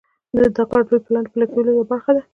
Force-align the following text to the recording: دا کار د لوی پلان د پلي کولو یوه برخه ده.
دا 0.57 0.63
کار 0.71 0.81
د 0.85 0.89
لوی 0.89 0.99
پلان 1.05 1.23
د 1.25 1.29
پلي 1.33 1.45
کولو 1.51 1.69
یوه 1.75 1.85
برخه 1.91 2.11
ده. 2.15 2.21